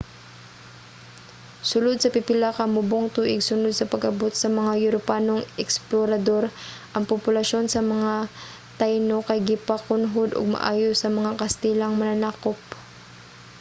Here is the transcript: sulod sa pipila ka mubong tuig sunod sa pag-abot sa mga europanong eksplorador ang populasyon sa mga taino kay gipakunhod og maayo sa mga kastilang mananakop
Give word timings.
sulod 1.69 1.97
sa 1.99 2.13
pipila 2.15 2.49
ka 2.57 2.63
mubong 2.75 3.07
tuig 3.15 3.41
sunod 3.49 3.73
sa 3.75 3.89
pag-abot 3.93 4.33
sa 4.37 4.49
mga 4.57 4.71
europanong 4.85 5.41
eksplorador 5.63 6.43
ang 6.95 7.09
populasyon 7.13 7.65
sa 7.69 7.81
mga 7.93 8.13
taino 8.79 9.17
kay 9.27 9.39
gipakunhod 9.49 10.29
og 10.37 10.53
maayo 10.55 10.89
sa 10.97 11.07
mga 11.17 11.31
kastilang 11.41 11.93
mananakop 12.01 12.59